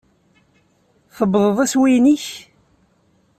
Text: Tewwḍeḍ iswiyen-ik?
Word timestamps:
Tewwḍeḍ 1.15 1.57
iswiyen-ik? 1.65 2.25